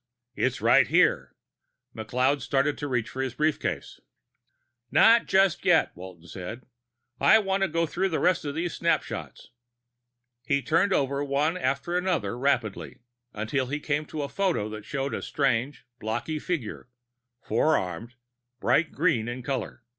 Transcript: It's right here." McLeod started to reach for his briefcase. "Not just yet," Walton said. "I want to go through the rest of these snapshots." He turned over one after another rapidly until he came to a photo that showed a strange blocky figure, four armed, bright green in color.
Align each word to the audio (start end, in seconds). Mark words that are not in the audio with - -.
It's 0.35 0.61
right 0.61 0.87
here." 0.87 1.35
McLeod 1.95 2.41
started 2.41 2.75
to 2.79 2.87
reach 2.87 3.07
for 3.09 3.21
his 3.21 3.35
briefcase. 3.35 3.99
"Not 4.89 5.27
just 5.27 5.63
yet," 5.63 5.95
Walton 5.95 6.25
said. 6.25 6.65
"I 7.19 7.37
want 7.37 7.61
to 7.61 7.67
go 7.67 7.85
through 7.85 8.09
the 8.09 8.19
rest 8.19 8.43
of 8.43 8.55
these 8.55 8.73
snapshots." 8.73 9.51
He 10.43 10.63
turned 10.63 10.91
over 10.91 11.23
one 11.23 11.55
after 11.55 11.95
another 11.95 12.35
rapidly 12.35 13.01
until 13.31 13.67
he 13.67 13.79
came 13.79 14.07
to 14.07 14.23
a 14.23 14.27
photo 14.27 14.69
that 14.69 14.85
showed 14.85 15.13
a 15.13 15.21
strange 15.21 15.85
blocky 15.99 16.39
figure, 16.39 16.89
four 17.43 17.77
armed, 17.77 18.15
bright 18.59 18.93
green 18.93 19.27
in 19.27 19.43
color. 19.43 19.83